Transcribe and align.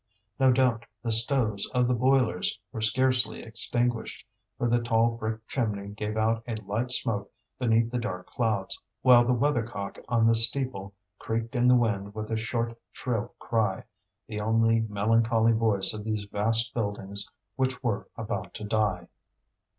No 0.39 0.51
doubt 0.51 0.87
the 1.03 1.11
stoves 1.11 1.69
of 1.75 1.87
the 1.87 1.93
boilers 1.93 2.57
were 2.71 2.81
scarcely 2.81 3.43
extinguished, 3.43 4.25
for 4.57 4.67
the 4.67 4.81
tall 4.81 5.11
brick 5.15 5.47
chimney 5.47 5.89
gave 5.89 6.17
out 6.17 6.41
a 6.47 6.55
light 6.63 6.91
smoke 6.91 7.29
beneath 7.59 7.91
the 7.91 7.99
dark 7.99 8.25
clouds; 8.25 8.81
while 9.03 9.23
the 9.23 9.31
weathercock 9.33 9.99
on 10.09 10.25
the 10.25 10.33
steeple 10.33 10.95
creaked 11.19 11.55
in 11.55 11.67
the 11.67 11.75
wind 11.75 12.15
with 12.15 12.31
a 12.31 12.35
short, 12.35 12.79
shrill 12.91 13.35
cry, 13.37 13.83
the 14.25 14.41
only 14.41 14.79
melancholy 14.89 15.53
voice 15.53 15.93
of 15.93 16.03
these 16.03 16.23
vast 16.23 16.73
buildings 16.73 17.29
which 17.55 17.83
were 17.83 18.07
about 18.17 18.55
to 18.55 18.63
die. 18.63 19.07